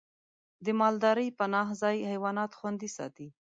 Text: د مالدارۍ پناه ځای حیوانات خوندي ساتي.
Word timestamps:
د 0.65 0.67
مالدارۍ 0.79 1.27
پناه 1.39 1.69
ځای 1.81 1.97
حیوانات 2.11 2.51
خوندي 2.57 2.89
ساتي. 2.97 3.27